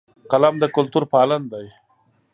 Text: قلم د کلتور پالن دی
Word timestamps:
قلم 0.31 0.55
د 0.59 0.63
کلتور 0.75 1.03
پالن 1.13 1.41
دی 1.51 1.67